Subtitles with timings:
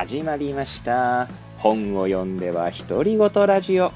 [0.00, 1.28] 始まりました。
[1.58, 3.92] 本を読んでは独り言ラジオ。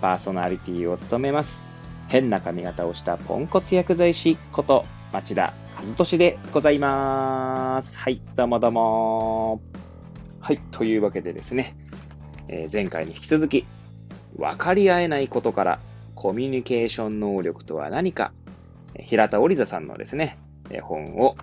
[0.00, 1.62] パーソナリティを務めます。
[2.08, 7.98] 変な髪型をしたポンコツ薬剤師こと町田和俊でございます。
[7.98, 9.60] はい、どうもどうも。
[10.40, 11.76] はい、というわけでですね、
[12.48, 13.66] えー前回に引き続き、
[14.38, 15.80] 分かり合えないことから
[16.14, 18.32] コミュニケーション能力とは何か、
[18.98, 20.38] 平田織座さんのですね、
[20.70, 21.36] え本を、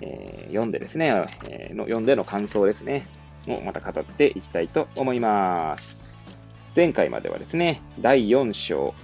[0.00, 1.08] えー読んでですね、
[1.48, 3.04] えーの読んでの感想ですね、
[3.52, 5.98] をまた語っていきたいと思います。
[6.74, 8.94] 前回まではですね、第4章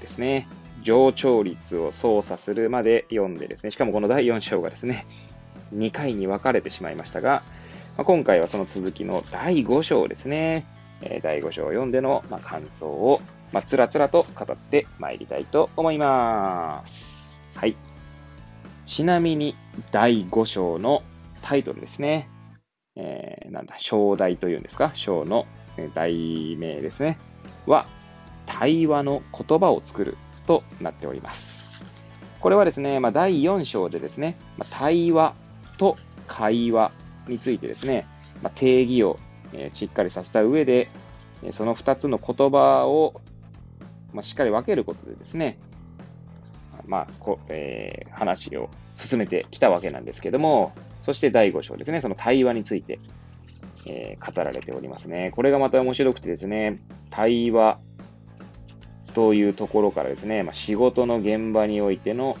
[0.00, 0.48] ですね、
[0.82, 5.06] 上調率を操作するまで読んでですね、しかもこの第4章がですね、
[5.74, 7.42] 2回に分かれてしまいましたが、
[7.96, 10.66] まあ今回はその続きの第5章ですね、
[11.02, 13.20] えー第5章を読んでの、まあ、感想を、
[13.52, 17.30] まあ、つらつらと語ってまいりたいと思います。
[17.54, 17.76] はい。
[18.86, 19.54] ちなみに、
[19.92, 21.02] 第5章の
[21.42, 22.28] タイトルですね。
[23.02, 24.90] えーなんだ、章題というんですか？
[24.94, 25.46] 章の
[25.78, 27.18] え題名ですね。
[27.66, 27.86] は、
[28.46, 31.82] 対話の言葉を作るとなっております。
[32.40, 35.34] これはですね、まあ、第4章でですね、まあ、対話
[35.78, 36.92] と会話
[37.28, 38.06] についてですね、
[38.42, 39.18] まあ、定義を、
[39.52, 40.88] えーしっかりさせた上で、
[41.42, 43.20] えその2つの言葉を、
[44.12, 45.58] まあ、しっかり分けることでですね、
[46.86, 52.98] まあこえー話を進めてきたわけなんですけども、そして第5章ですね、その対話について、
[53.86, 55.32] えー語られておりますね。
[55.34, 56.78] これがまた面白くてですね、
[57.10, 57.78] 対話
[59.14, 62.36] というところからですね、まあ、仕事の現場においての、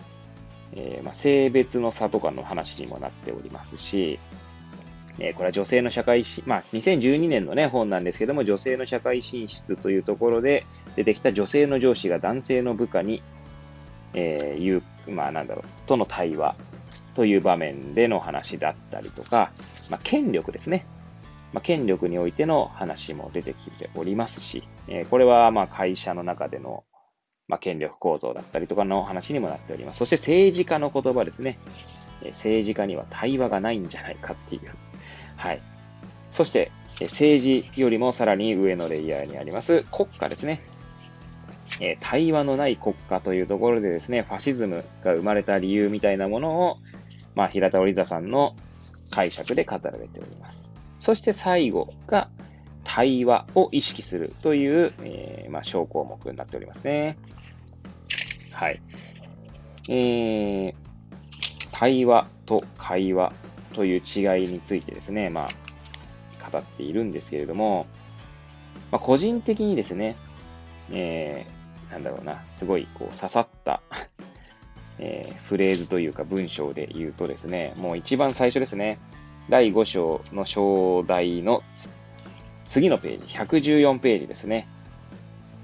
[0.72, 4.18] えーまあ、性別の差とかの話にもなっておりますし、
[5.18, 10.66] えーこれは女性の社会し、まあ、2012年のね、本なんですけども、女性の社会進出というところで
[10.96, 13.22] 出てきた女性の上司が男性の部下に、
[14.14, 16.54] えーいう、まあ、なんだろう、との対話
[17.20, 19.52] という場面での話だったりとか、
[19.90, 20.86] まあ、権力ですね。
[21.52, 26.82] まあ、権力においての話も出てきておりますし、えーこれはまあ会社の中での、
[27.46, 29.98] まあ、権力構造だったりとかの話にもなっております。
[29.98, 31.58] そして政治家の言葉ですね。
[32.22, 34.62] えー政治家には対話がないんじゃないかっていう。
[35.36, 35.60] はい。
[36.30, 36.72] そして、
[37.02, 40.58] えー政治よりもさらに上のレイヤーにあります国家ですね。
[41.80, 46.78] え対話のない国家というところでですね、ファシズムが生まれた理由みたいなものを、
[47.34, 48.56] まあ、平田織座さんの
[49.10, 50.70] 解釈で語られております。
[51.00, 52.28] そして最後が
[52.84, 57.16] 対話を意識するという、えーまあ、小項目になっておりますね。
[58.52, 58.80] はい。
[59.88, 60.74] えー、
[61.72, 63.32] 対話と会話
[63.74, 67.86] という違いについてですね、まあ、語っているんですけれども、
[68.90, 70.16] まあ、個人的にですね、
[70.90, 73.82] えー、なんだろうな、すごいこう刺さった、
[75.00, 78.98] えーフレーズというか文章で言うとですね、もう一番最初ですね、
[79.48, 81.62] 第5章の章題の
[82.66, 84.68] 次のページ、114ページですね。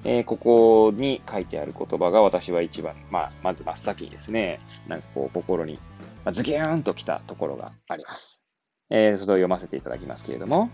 [0.05, 4.59] えーここに書いてある言葉が私は一番、まあ、まず真っ先にですね、
[4.89, 5.79] なんかこう心に、
[6.25, 8.43] ま、ズキューンときたところがあります。
[8.91, 10.71] えーそれを読ませていただきますけれども、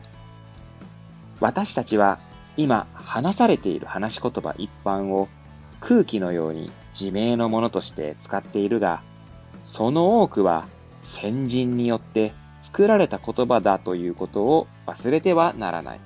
[1.41, 2.19] 私たちは
[2.57, 5.29] 今話されている話し言葉一般を
[5.83, 9.03] 空気のように自明のものとして使っているが、
[9.67, 10.67] その多くは
[11.03, 16.01] 先人によって作られた言葉だということを忘れてはならない。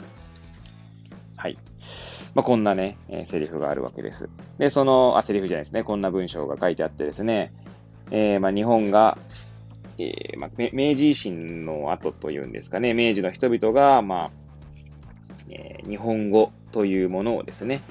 [1.36, 1.58] はい。
[2.34, 4.30] まあ、こんなね、えーセリフがあるわけです。
[4.58, 5.84] で、その、あ、セリフじゃないですね。
[5.84, 7.52] こんな文章が書いてあってですね、
[8.10, 9.18] えーまあ、日本が、
[9.98, 14.30] えーまあ、明治維新の後というんですかね、明治の人々が、まあ、
[15.50, 17.82] え日本語というものをですね、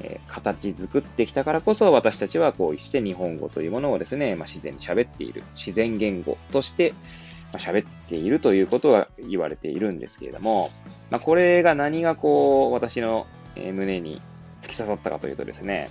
[0.00, 6.94] え形作ってきたからこそ私たちはこうして日本語というものをですね、まあ、自然に喋っている、自然言語として
[7.52, 10.70] 喋っているということが言われているんですけれども、
[11.10, 14.20] まあ、これが何がこう私の胸に
[14.62, 15.88] 突き刺さったかというとですね、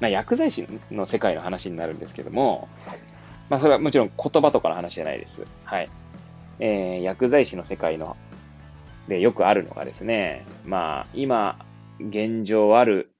[0.00, 2.68] まあ、薬剤師の世界の話になるんですけども、
[3.48, 5.44] まあ、それはもちろん言葉とかの話じゃないです。
[5.64, 5.88] はい。
[6.58, 8.16] えー薬剤師の世界の
[9.08, 11.64] でよくあるのがですね、まあ、今、
[12.00, 13.11] 現状ある、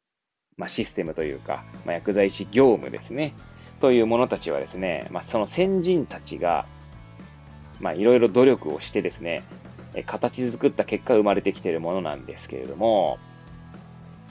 [0.57, 3.35] まあ、システムというか、まあ、薬剤師業務ですね、
[3.81, 6.67] というものたちはですね、まあ、その先人たちが、
[7.81, 9.43] まあ、いろいろ努力をしてですね、
[10.07, 13.19] 形作った結果生まれてきているものなんですけれども、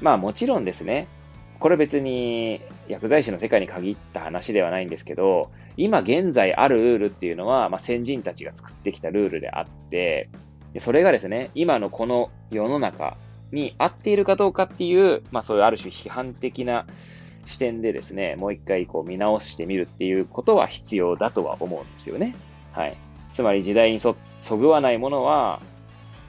[0.01, 1.07] まあもちろんですね、
[1.59, 10.29] これ別に薬剤師の世界に限った話ではないんですけど、今現在あるルールっていうのは、まあ、先人たちが作ってきたルールであって、
[10.77, 13.17] それがですね、今のこの世の中
[13.51, 16.85] に合っているかどうかっていう、まあそういうある種批判的な
[17.45, 22.35] 視点でですね、もう一回こう見直してみるっていうことは必要だとは思うんですよね。
[22.71, 22.97] はい。
[23.33, 25.61] つまり時代にそそぐわないものは、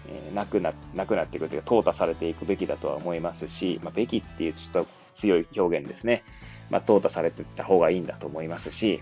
[0.08, 6.24] えーなくな、なくなっていくというか、淘汰されていくべきだとは思いますし、まあ、べきっていうちょっと強い表現ですね。
[6.70, 9.00] まあ、淘汰されていった方がいいんだと思いますし、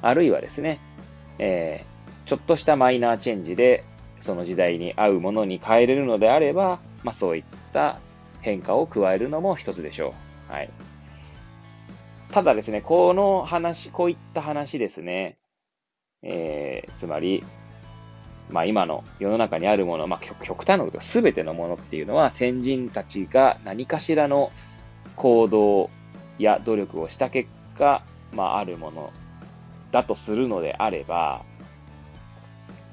[0.00, 0.80] あるいはですね、
[1.38, 1.98] えー
[2.28, 3.84] ちょっとしたマイナーチェンジで、
[4.20, 8.00] その時代に合うものに変えれるのであれば、まあ、そういった
[8.40, 10.14] 変化を加えるのも一つでしょ
[10.48, 10.52] う。
[10.52, 10.70] はい。
[12.30, 15.38] ただですね、この話、こういった話ですね、
[16.22, 17.42] えー、つまり、
[18.50, 24.52] まあ今の世の中にあるもの、まあ極端なこと、すべてのものっていうのは先人たちが何かしらの
[25.16, 25.90] 行動
[26.38, 27.48] や努力をした結
[27.78, 29.12] 果、まああるもの
[29.90, 31.44] だとするのであれば、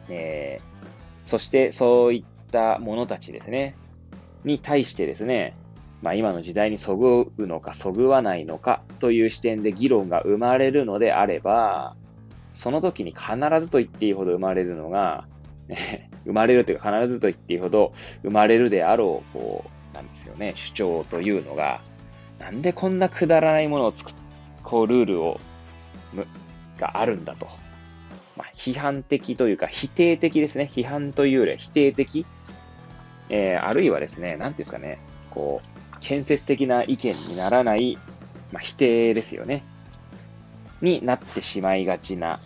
[0.09, 0.74] えー、
[1.25, 3.75] そしてそういったものたちですね、
[4.43, 5.55] に対してですね、
[6.01, 11.95] まあ今の時代にそぐうのかそぐわないのかという視点で議論が生まれるのであれば、
[12.53, 15.27] その時に必ずと言っていいほど生まれるのが、
[15.67, 17.93] ね 生まれるというか必ずと言っていいほど
[18.23, 21.81] 生まれるであろう、こう、なんですよね、主張というのが、
[22.39, 24.13] なんでこんなくだらないものを作っ、
[24.63, 25.39] こう、ルールを、
[26.77, 27.47] があるんだと。
[28.35, 30.69] まあ、批判的というか、否定的ですね。
[30.73, 32.25] 批判というよりは否定的。
[33.29, 34.99] えー、あるいはですね、なんていうんですかね、
[35.31, 37.97] こう、建設的な意見にならない、
[38.51, 39.63] まあ、否定ですよね。
[40.81, 42.39] になってしまいがちな、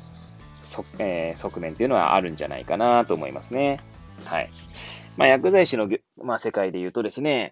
[0.64, 3.80] そえー側面っていうのはあるんじゃないかなと思いますね。
[4.26, 4.50] はい。
[5.18, 5.90] まあ、薬剤師の、
[6.24, 7.52] まあ、世界で言うとですね、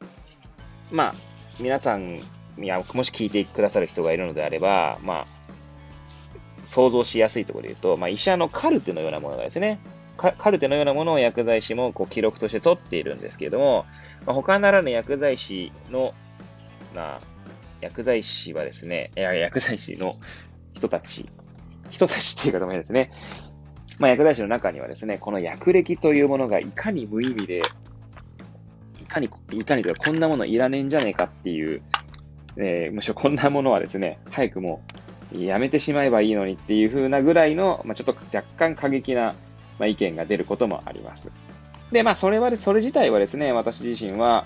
[0.92, 1.16] まあ、
[1.60, 2.18] 皆さん、
[2.60, 5.37] いや、もし聞いてくださる人がいるのであれば、まあ、
[6.68, 9.80] 想像しやすいところで言うと、まあ、医者のカルテのようなものがですね、
[10.18, 13.86] カルテのようなものを薬剤師もこう記録として取っているんですけれども、
[14.26, 16.14] まあ、他ならぬ薬剤師の、
[16.96, 17.22] まあ、
[17.82, 20.18] 薬剤師はですね、いや薬剤師の
[20.74, 21.30] 人たち、
[21.90, 23.12] 人たちっていう方もいいですね。
[24.00, 27.62] まあ、薬剤師の中にはですね、この薬歴というものがいかに無意味で、
[29.02, 31.82] いかに、いかにというか、こんなものいらねえんじゃねえかっていう、
[32.58, 39.36] えーむしろこんなものはですね、早くもうやめてしまえばいいのにっていう風なぐらいの、まあ、ちょっと若干過激な、
[39.80, 41.32] まあ、意見が出ることもあります。
[41.92, 44.46] で、まあ、それは、それ自体はですね、私自身は、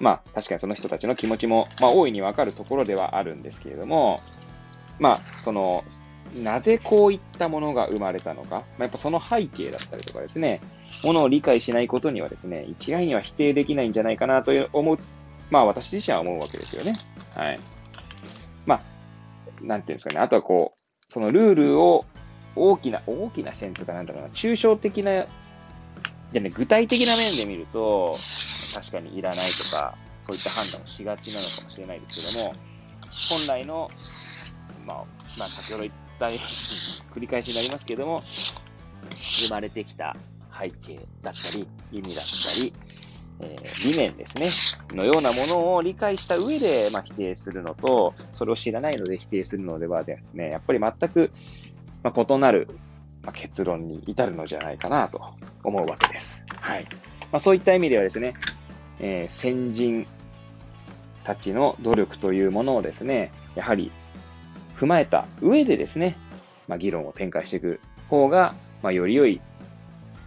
[0.00, 4.20] まあ、確かにその人たちの気持ちも、まあ、大いにわかるところではあるんですけれども、
[4.98, 5.82] まあ、その、
[6.44, 10.60] なぜこういったものが生まれたのか、まあ、やっぱその背景だったりとかですね、
[11.04, 14.98] ものを理解しないことにはですね、一概には否定できないんじゃないかなという思う、
[15.50, 16.94] まあ私自身は思うわけですよね。
[17.36, 17.60] はい。
[19.62, 22.04] なんていうんですかね、あとはこう、そのルールを
[22.56, 25.26] 大きな、大きな視点とかなんだろうな、抽象的な、
[26.32, 28.14] じゃね、具体的な面で見ると、
[28.74, 32.54] 確かにいらないとか、そういった判断をしがちなのかもしれないですけども、
[33.30, 33.90] 本来の、
[34.86, 40.16] まあ、まあ、先ほど言った、繰り返しになりますけども、生まれてきた
[40.58, 42.72] 背景だったり、意味だったり、
[43.40, 51.30] えー理念ですね、のようなものを理解した上で、まあ、否定するのと、それを知らないので否定するのではですね、やっぱり全く、
[52.02, 52.68] まあ、異なる、
[53.22, 55.20] まあ、結論に至るのじゃないかなと
[55.64, 56.44] 思うわけです。
[56.48, 56.84] はい。
[57.32, 58.34] まあ、そういった意味ではですね、
[59.00, 60.06] えー先人
[61.24, 63.92] たちの努力というものをですね、やはり
[64.76, 66.16] 踏まえた上でですね、
[66.66, 69.40] まあ、議論を展開していく方が、まあ、より良い、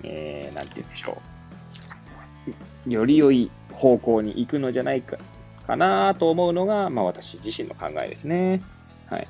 [0.04, 1.35] えー、なんて言うんでしょう。
[2.88, 5.18] より良い方向に行くのじゃないか、
[5.66, 8.62] かなと思うのが、まあ、私自身の考えですね。
[9.08, 9.28] はい。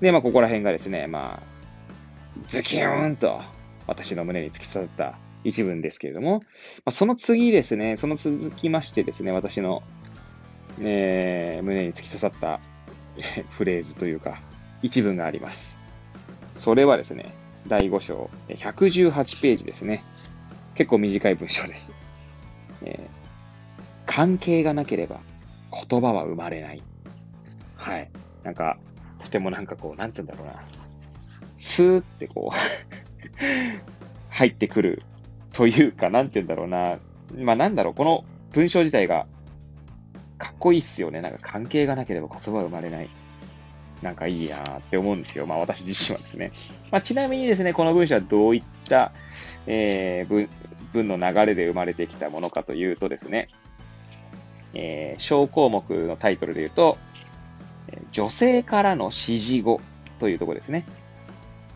[0.00, 1.52] で、まあ、ここら辺がですね、まあ、
[2.48, 3.40] ズキューンと
[3.86, 6.44] 私の胸に突き刺さった一文ですけれども、ま
[6.86, 9.82] あ、その次ですね、その続きましてですね、私の、
[10.80, 12.60] えー胸に突き刺さった
[13.50, 14.40] フレーズというか、
[14.82, 15.76] 一文があります。
[16.56, 17.32] それはですね、
[17.68, 20.04] 第5章、118ページですね。
[20.74, 21.92] 結構短い文章です。
[22.84, 23.22] えー
[24.06, 25.20] 関係がなければ
[25.88, 26.82] 言葉は生まれない。
[27.76, 28.10] はい。
[28.42, 28.76] なんか、
[29.24, 30.62] とてもなんかこう、なんつうんだろうな。
[31.56, 32.56] スーってこう、
[34.28, 35.02] 入ってくる
[35.52, 36.98] というか、なんて言うんだろうな。
[37.38, 39.26] まあなんだろう、この文章自体が
[40.36, 41.22] かっこいいっすよね。
[41.22, 43.08] なんか関係がなければ言葉は生まれない。
[44.02, 45.46] なんかいいなーって思うんですよ。
[45.46, 46.52] まあ私自身はですね。
[46.90, 49.12] まあちなみにですね、この文章はどういった、
[49.66, 50.48] えー
[50.92, 53.48] 文の流れで生まれてきたものかというとですね、
[54.74, 56.98] えー小項目のタイトルで言うと、
[58.12, 59.80] 女性からの指示語
[60.18, 60.84] というところですね。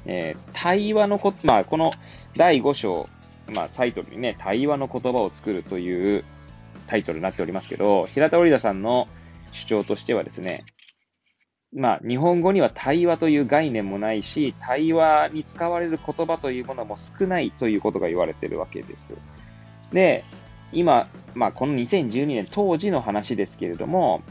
[0.07, 1.93] えー対話のこ、まあこの
[2.37, 3.09] 第5章、
[3.55, 6.25] まあタイトルにね、対話の言葉を作るという
[6.87, 9.09] タイトルになっておりますけど、平田織田さんの
[9.53, 10.65] 主張としてはですね、
[11.77, 19.15] まあ、日本語には対話という概念もないし、対話に使われる言葉というものも少ないということが言われているわけです。
[19.93, 20.25] で、
[20.73, 24.23] 今、まあ、この2012年当時の話ですけれども、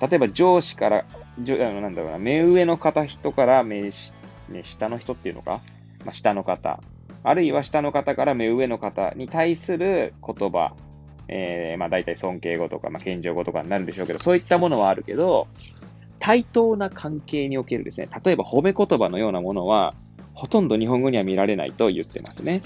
[0.00, 1.04] 例えば上司から、
[1.42, 5.60] 上なんだろうな、目上の方人から目下の人っていうのか、
[6.04, 6.78] まあ、下の方、
[7.24, 10.74] あるいは下の方から目上の方に対する言葉、
[11.26, 15.48] えー、まあ大体尊敬語とか、まあ、謙譲語とかになるんでしょうけど、そういったものはあるけど、
[16.24, 19.92] 対等な関係におけるですね、例えば褒め言葉のようなものは、
[20.32, 22.62] ほとんど日本語には見られないと言ってますね。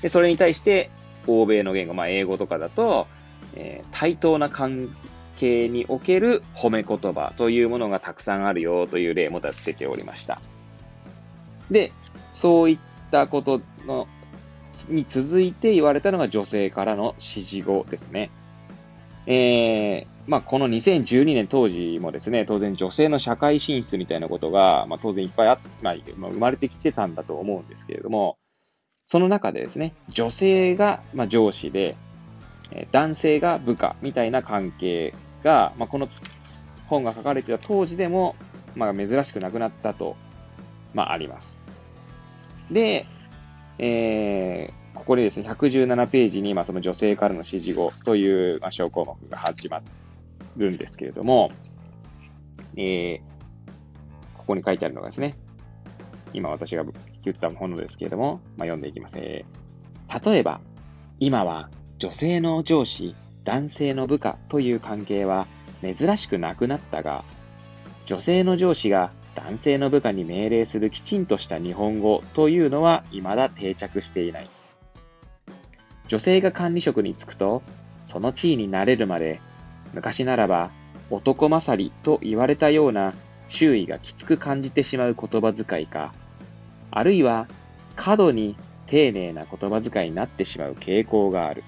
[0.00, 0.88] で、それに対して、
[1.26, 3.06] 欧米の言語、まあ英語とかだと、
[3.54, 4.96] えー、対等な関
[5.36, 10.40] 係における褒め言葉というものがたくさんあるよという例も出ておりました。
[11.70, 11.92] で、
[12.32, 12.78] そういっ
[13.10, 14.08] たことの
[14.88, 18.30] に続いて言われたのが女性からの指示語ですね。
[19.26, 28.38] えー、まあ、この2012年当時もですね、当然女性の社会進出みたいなことが、まあ、当然いっぱいあって、まあ、生まれてきてたんだと思うんですけれども、
[29.06, 31.96] その中でですね、女性が、まあ、上司で、
[32.90, 36.08] 男性が部下みたいな関係が、まあ、この
[36.86, 38.34] 本が書かれてた当時でも、
[38.74, 40.16] まあ、珍しくなくなったと、
[40.94, 41.58] まあ、あります。
[42.70, 43.06] で、
[43.78, 49.82] えー、ここでですね、117ページに、まあ、その女性からの指示語という、まあ、小項目が始まっ
[50.56, 51.50] るんですけれども、
[52.76, 53.18] えー、
[54.36, 55.34] ここに書いてあるのがですね、
[56.32, 56.84] 今私が
[57.24, 59.18] 言ったものですけれども、まあ、読んでいきます。
[59.18, 60.60] えー、例えば、
[61.20, 65.46] 今は女性の上司、男性の部下という関係は
[65.80, 67.24] 珍しくなくなったが、
[68.06, 74.48] 女性の上司が男性の部下に命令するきちんとした日本語というのは未だ定着していない。
[76.08, 77.62] 女性が管理職に就くと、
[78.04, 79.40] その地位になれるまで、
[79.94, 80.70] 昔ならば
[81.10, 83.14] 男勝りと言われたような
[83.48, 86.12] 周囲がきつく感じてしまう言葉遣いか、
[86.90, 87.46] あるいは
[87.96, 91.62] 過度に丁寧な言葉遣いになってしまう傾向がある。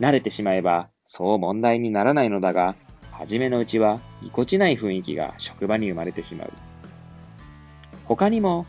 [0.00, 2.74] 慣れてしまえばそう問題にならないのだが、
[3.10, 6.52] 初めのうちはぎこちない雰囲気が職場に生まれてしまう。
[8.04, 8.66] 他にも、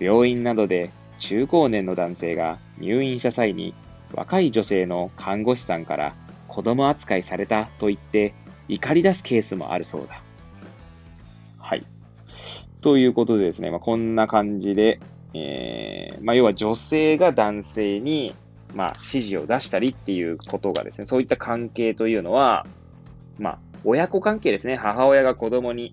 [0.00, 3.74] 病院などで中高年の男性が入院した際に
[4.14, 6.14] 若い女性の看護師さんから
[6.54, 8.32] 子供扱いされたと言って
[8.68, 10.22] 怒り出すケースもあるそうだ。
[11.58, 11.82] はい。
[12.80, 15.00] ということでですね、まあ、こんな感じで、
[15.34, 18.36] えー、まあ、要は女性が男性に、
[18.72, 22.66] まあ、指示を出したりっていうことがですね、そういった関係というのは、
[23.40, 24.76] まあ、親子関係ですね。
[24.76, 25.92] 母親が子供に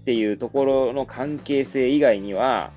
[0.00, 2.72] っていうところの関係性以外には、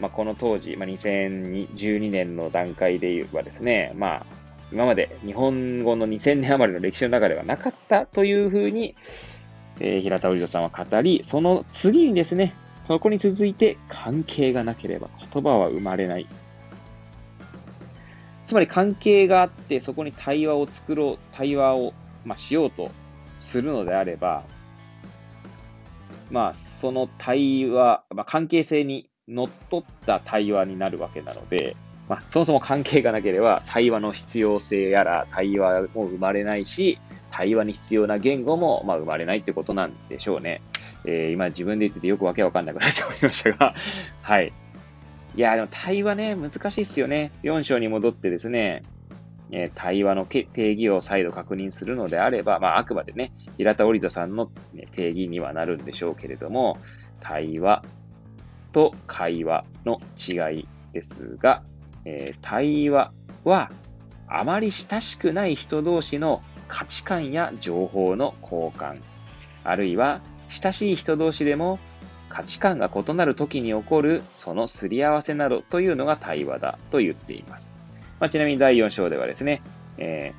[0.00, 4.26] まあ、この当時、まあ、2012年の段階で言えばですね、まあ、
[4.72, 8.94] 今まで日本語の2000年余りの歴史の中ではなかったというふうに、
[9.80, 16.26] えー、平田織戸さんは語り、その次にですね、そこに続いて関係がなければ言葉は生まれない。
[18.46, 21.92] つまり関係があって、そこに対話を作ろう、対話を、
[22.24, 22.90] まあ、しようと
[23.38, 24.44] するのであれば、
[26.30, 31.76] まあ、その対話、まあ、関係性にのっとった対話になるわけなので、
[32.10, 36.98] まあ、そもそも関係がなければ対話の必要性やら対話も生まれないし、
[37.30, 40.60] 対話に必要な言語もまあ生まれないってことなんでしょうね。
[41.04, 43.74] えー、今自分で言っててよくわけわかんなくなっておりましたが、
[44.22, 44.52] はい。
[45.36, 47.30] いや、でも対話ね、難しいっすよね。
[47.44, 48.82] 4章に戻ってですね、
[49.52, 56.76] え対話の定義を再度確認するのであれば、まあ、あくまでね、平田織田さんの、ね、定義にはなるんでしょうけれども、
[57.20, 57.84] 対話
[58.72, 61.62] と会話の違いですが、
[62.04, 63.12] えー、対話
[63.44, 63.70] は
[64.28, 69.00] あまり親しくない人同士の価値観や情報の交換、
[69.64, 71.78] あるいは親しい人同士でも
[72.28, 77.74] 価値観が異なる時に起こるそのすり合わせなどというのが対話だと言っています。
[78.20, 79.62] まあ、ちなみに第4章ではですね、
[79.98, 80.32] え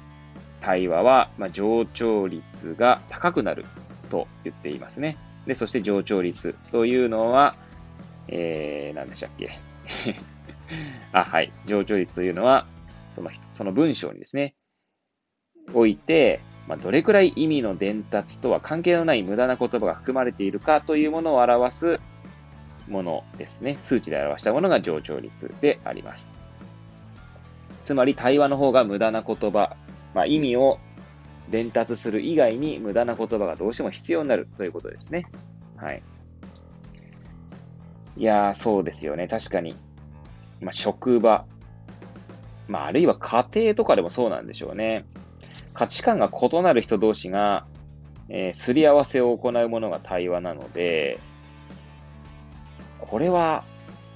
[0.62, 2.44] ー、対話は、ま、上長率
[2.78, 3.66] が高くなる
[4.10, 5.18] と言っていますね。
[5.46, 7.56] で、そして上長率というのは、
[8.28, 9.60] えー、何でしたっけ？
[11.12, 11.52] あ、はい。
[11.66, 12.66] 上長率というのは、
[13.14, 14.56] その、その文章にですね、
[15.74, 22.00] おいて、まあ、どれくらい意味の伝達とは関係のない無駄な言葉が含まれているかというものを表す
[22.88, 23.78] ものですね。
[23.84, 26.32] 数値で表したものが上長率であります。
[27.84, 29.76] つまり対話の方が無駄な言葉、
[30.14, 30.80] まあ、意味を
[31.50, 35.26] 伝達する以外に無駄な言葉がどうしても必要になるということですね。
[35.76, 36.02] はい。
[38.18, 39.28] いやー、そうですよね。
[39.28, 39.76] 確かに。
[40.62, 41.46] まあ、職場。
[42.68, 45.06] まあ、あるいは家庭とかでもそうなんでしょうね。
[45.74, 47.66] 価値観が異なる人同士が、
[48.30, 51.20] えー、すり合わせを行うものが対話なので、
[53.00, 53.66] これは、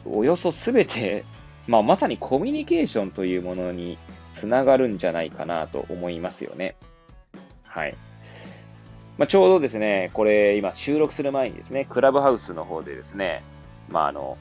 [0.06, 1.26] およそすべて、
[1.68, 3.98] まあ、まさにコミュニケーションというものに
[4.32, 6.76] つながるんじゃないかなと思いますよね。
[7.64, 7.96] はい。
[9.18, 13.44] まあ、ちょうどですね、これ今収録する前にですね、クラブハウスの方でですね、
[13.90, 14.38] まあ、あの、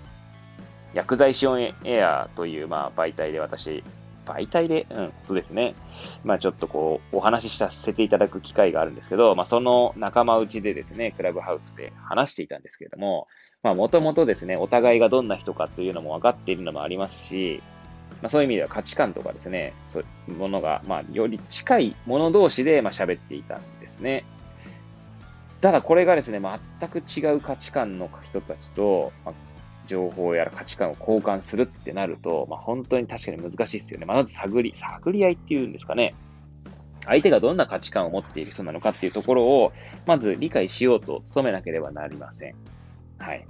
[0.95, 3.83] 薬剤師オンエアという、まあ、媒体で私、
[4.25, 5.75] 媒体で、うん、そうですね。
[6.25, 13.29] まあちょっとこう、お話しさせていただく機会があるんですけど、まあその仲間内でですね、クラブハウスで話していたんですけれども、
[13.63, 17.63] まあもともとですね、お互いがどんな人かっていうのも分かっているのもありますし、
[18.23, 24.25] まあそういう意味では価値観とかですね、そういうものが、まあより近い者同士で、まあ喋っていたんですね。
[25.61, 29.35] ただこれがですね、全く違う価値観の人たちと、まあ、
[29.87, 34.07] 情報やら価値観を交換するってなると、まあ、本当に確かに難しいですよね。
[34.07, 36.15] まず探り、探り合いっていうんですかね。
[37.07, 39.73] 相手がどんな価値観を持っている人なのかっていうところを、
[40.07, 42.55] まず理解しようと努めなければなりません。
[43.19, 43.47] はい。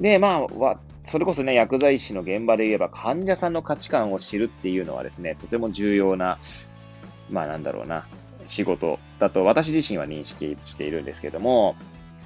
[0.00, 6.38] で、まあ、それこそね、薬剤師の現場で言えば、患者さんの価値観を知るっていうのはですね、とても重要な、
[7.30, 8.06] まあなんだろうな、
[8.46, 11.76] 仕事だと私自身は認識しているんですけども、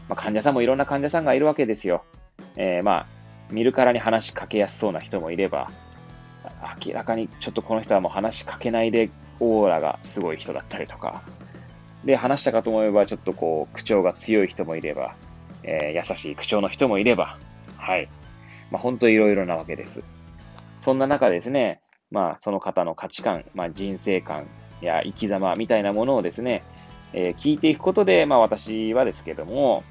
[0.09, 2.05] まあ、患者さんもいろんな患者さんがいるわけですよ。
[2.59, 3.07] えー、まあ、
[3.51, 5.71] 見るからに話しかけやすそうな人もいれば、
[6.85, 9.11] 明らかにちょっとこの人はもう話しかけないで
[9.41, 11.23] オーラがすごい人だったりとか、
[12.05, 15.15] で、話したかと思えばちょっとこう、口調が強い人もいれば、
[15.63, 17.39] えー、優しい口調の人もいれば、
[17.77, 18.09] はい。
[18.71, 20.03] まあ、本当いろいろなわけです。
[20.81, 24.47] そんな中ですね、まあ、その方の価値観、まあ、人生観
[24.81, 26.63] や生き様みたいなものをですね、
[27.13, 29.83] えー、聞いていくことで、まあ、私はですけども、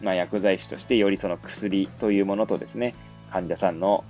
[0.00, 2.94] まあ、薬剤師としてよりその薬というものとですね、
[3.32, 4.04] 患者さんの、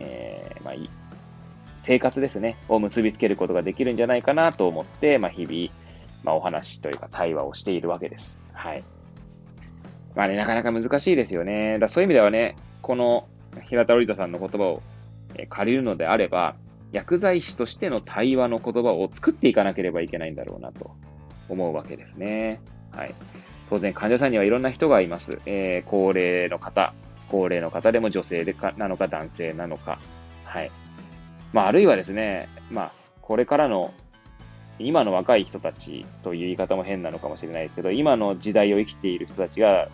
[0.00, 0.74] えー、まあ、
[1.78, 5.72] 生活ですね、を結びつけることができるんじゃないかなと思って、まあ、日々、
[6.22, 8.38] まあ、お話というか対話をしているわけです。
[8.52, 8.84] はい。
[10.14, 11.78] まあね、なかなか難しいですよね。
[11.78, 13.28] だそういう意味ではね、この
[13.68, 14.82] 平田織田さんの言葉を
[15.48, 16.56] 借りるのであれば、
[16.92, 20.96] 薬剤師としての対話の言葉を作っていかなければいけないんだろうなと
[21.48, 22.60] 思うわけですね。
[22.90, 23.14] はい。
[23.70, 25.40] 当然患者さんにはいろんな人がいます。
[25.46, 26.92] えー、高齢の方、
[27.28, 30.00] 高齢の方でも女性でかなのか男性なのか。
[30.44, 30.70] はい。
[31.52, 33.94] まあ、あるいはですね、まあ、これからの
[34.80, 39.88] 今の若い人たちという言い方も変なのかもしれないですけど、今の時代を生きている人たちが、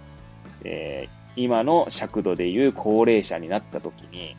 [0.65, 4.37] えー、今の尺度でいう高齢者になった時に、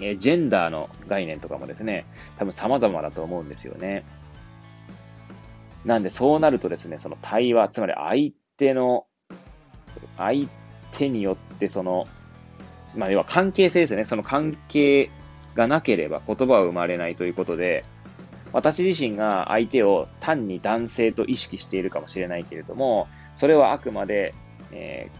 [0.00, 2.06] えー、ジェンダーの概念とかもですね、
[2.38, 4.04] 多分様々だと思うんですよね。
[5.84, 9.06] なんでそうなるとですね、その対話、つまり相手の、
[10.16, 10.46] 相
[10.92, 12.06] 手によってその、
[12.94, 14.04] まあ要は関係性ですね。
[14.04, 15.10] その関係
[15.54, 17.84] がなければ言葉は生まれないということで、
[18.52, 24.34] 私自身が相手を単に男性と意識しているかもしれないけれども、それはあくまで、
[24.72, 25.10] え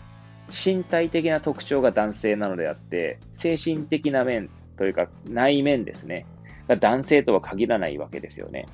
[0.48, 6.26] ー、身体的な特徴が男性なのであって、精神的な面というか内面ですね、
[6.68, 8.66] が男性とは限らないわけですよね。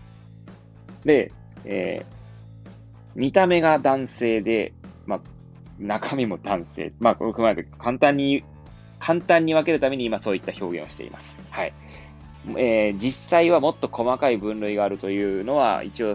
[1.04, 1.32] で、
[1.64, 2.70] えー、
[3.14, 4.72] 見た目が男性で、
[5.06, 5.20] まあ、
[5.78, 6.92] 中身も男性。
[7.00, 8.44] まあ、これまで簡単に、
[8.98, 11.36] 簡単に分けるために今そういった表現をしています。
[11.50, 11.72] はい。
[12.56, 16.14] えー、実際はもっと細かい分類があるというのは一応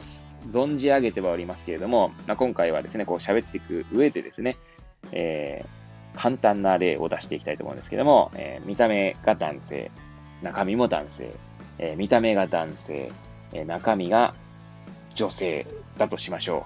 [0.51, 4.57] 存じ上げてはおりますけれども、まあ、今回はですね、こう喋っていく上でですね、
[5.11, 9.91] えー、簡単な例を出していきたいと思うんですけども、えー、見た目が男性、
[10.43, 11.33] 中身も男性、
[11.79, 13.11] え、見た目が男性、
[13.53, 14.35] え中身が
[15.19, 16.65] 女性だとしましょ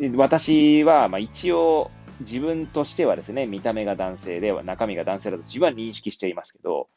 [0.00, 0.16] う。
[0.16, 6.88] 私は、まあ一応、自分としてはですね、見た目が男性で、中身が男性だと自分は認識していますけど、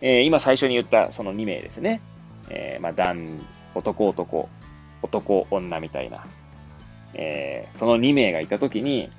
[0.00, 2.00] えー、今最初に言ったその2名ですね。
[2.48, 2.92] えー、まあ、
[3.74, 4.48] 男、男、男、
[5.02, 6.24] 男、女みたいな。
[7.12, 9.10] えー、その2名がいたときに、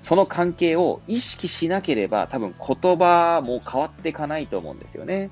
[0.00, 5.30] その関係を意識しなければ多分言葉も変わっていかないと思うんですよね。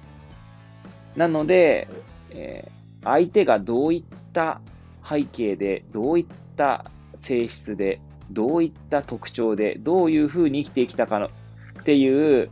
[1.17, 1.89] なので、
[2.31, 4.61] えー相手がどういった
[5.09, 6.85] 背景で、どういった
[7.17, 12.51] 性質で、どういった特徴で、どういうふうに生きてきたかのっていう、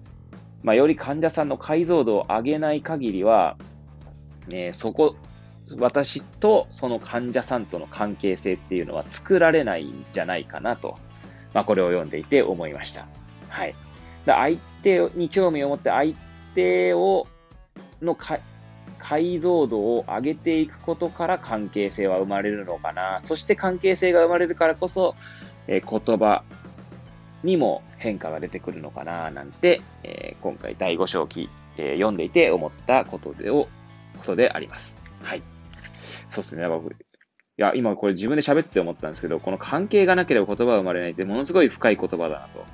[0.63, 3.57] まあ、より患者さんの解像度を上げない限りは、
[4.49, 5.17] ね、そこ、
[5.79, 10.99] 私とその患者さんとの関係性っていうのは作られないんじゃないかなと、
[11.55, 13.07] まあ、これを読んでいて思いました。
[13.49, 13.75] はい。
[14.27, 16.15] 相手に興味を持って相
[16.55, 17.27] 手を、
[18.03, 18.39] のか
[19.03, 23.21] 解像度を上げていくことから関係性は生まれるのかな。
[23.25, 25.17] そして関係性が生まれるからこそ、
[25.67, 26.45] えー、言葉
[27.43, 33.69] にも変化が出てくるのかな、なんて、えー、今回第5章記、えー、読んでいて思ったことでを、
[34.19, 34.99] ことであります。
[35.23, 35.43] はい。
[36.29, 36.69] そうですね。
[36.69, 36.95] 僕、
[37.61, 42.65] や、今これ自分で喋って思ったんですけど、この関係がなければ言葉は生まれないってものすごい深い言葉だなと。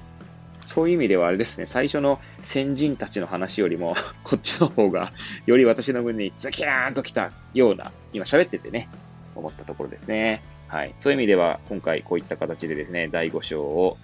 [0.66, 5.12] そういう意味ではあれですね、最初の先人たちの話よりも、 こっちの方が、
[5.46, 8.88] より私の胸にズキャーンと来たような、今喋っててね、
[9.34, 10.42] 思ったところですね。
[10.68, 10.94] はい。
[10.98, 13.96] そういう意味では、今回こういった形でですね、第5章を、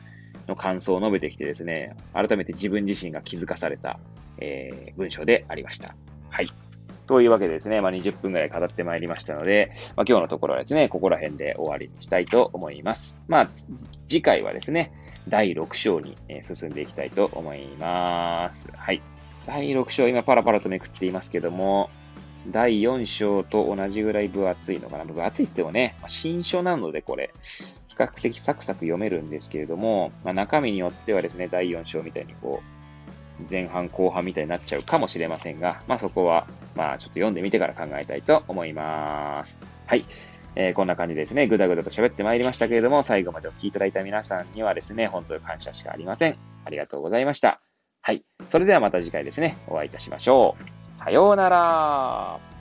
[0.46, 3.98] の感想を述べてきてですね、改めて自分自身が気づかされた、
[4.38, 5.94] えー、文章でありました。
[6.30, 6.48] はい。
[7.12, 13.22] というわけでですね、まあ、20分くらい語ってまいりましたので、まあ、今日のところはですね、ここら辺で終わりにしたいと思います。
[13.28, 13.48] まあ、
[14.08, 14.94] 次回はですね、
[15.28, 18.70] 第6章に進んでいきたいと思います。
[18.74, 19.02] はい。
[19.46, 21.90] 第6章、今パラパラとめくっていますけども、
[22.48, 25.04] 第4章と同じぐらい分厚いのかな。
[25.04, 27.34] 分厚いって言ってもね、新書なのでこれ、
[27.88, 32.81] 比較的サクサク読めるんですけれども、まあ、中身によってはですね、第4章みたいにこう、
[33.50, 39.60] 前半後半みたいになっちゃうかもしれませんが、まあそこは、まあちょっと読んでみてから考えたいと思います。
[39.86, 40.04] はい。
[40.54, 46.36] えー、こんな感じですね、ぐだぐだと喋ってまいりましたけれども、最後までお聴きいただいた皆さんにはですね、本当に感謝しかありません。
[46.64, 47.60] ありがとうございました。
[48.02, 48.24] はい。
[48.50, 50.98] それではまた次回ですね、お会いいたしましょう。
[50.98, 52.51] さようなら。